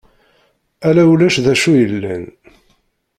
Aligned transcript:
Ala 0.87 1.03
ulac 1.11 1.35
d 1.45 1.47
acu 1.53 1.71
yellan. 1.79 2.23